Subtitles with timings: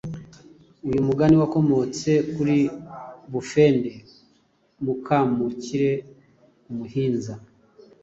[0.87, 2.57] Uyu mugani wakomotse kuri
[3.31, 3.91] Bufende
[4.83, 5.91] Mukamukire
[6.69, 7.33] umuhinza